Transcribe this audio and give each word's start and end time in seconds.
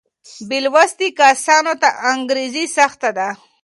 بې 0.47 0.59
لوسته 0.65 1.05
کسانو 1.19 1.73
ته 1.81 1.89
انګرېزي 2.11 2.65
سخته 2.77 3.09
ده. 3.17 3.29